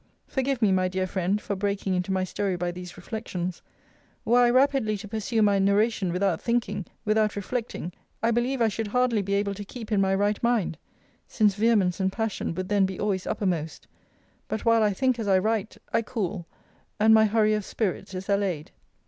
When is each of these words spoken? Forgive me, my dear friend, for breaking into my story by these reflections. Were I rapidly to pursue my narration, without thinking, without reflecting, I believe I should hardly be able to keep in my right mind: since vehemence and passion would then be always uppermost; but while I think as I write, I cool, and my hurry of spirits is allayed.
Forgive 0.25 0.63
me, 0.63 0.71
my 0.71 0.87
dear 0.87 1.05
friend, 1.05 1.39
for 1.39 1.55
breaking 1.55 1.93
into 1.93 2.11
my 2.11 2.23
story 2.23 2.55
by 2.55 2.71
these 2.71 2.97
reflections. 2.97 3.61
Were 4.25 4.39
I 4.41 4.49
rapidly 4.49 4.97
to 4.97 5.07
pursue 5.07 5.43
my 5.43 5.59
narration, 5.59 6.11
without 6.11 6.41
thinking, 6.41 6.87
without 7.05 7.35
reflecting, 7.35 7.93
I 8.23 8.31
believe 8.31 8.63
I 8.63 8.67
should 8.67 8.87
hardly 8.87 9.21
be 9.21 9.35
able 9.35 9.53
to 9.53 9.63
keep 9.63 9.91
in 9.91 10.01
my 10.01 10.15
right 10.15 10.41
mind: 10.41 10.79
since 11.27 11.53
vehemence 11.53 11.99
and 11.99 12.11
passion 12.11 12.55
would 12.55 12.67
then 12.69 12.87
be 12.87 12.99
always 12.99 13.27
uppermost; 13.27 13.85
but 14.47 14.65
while 14.65 14.81
I 14.81 14.91
think 14.91 15.19
as 15.19 15.27
I 15.27 15.37
write, 15.37 15.77
I 15.93 16.01
cool, 16.01 16.47
and 16.99 17.13
my 17.13 17.25
hurry 17.25 17.53
of 17.53 17.63
spirits 17.63 18.15
is 18.15 18.27
allayed. 18.27 18.71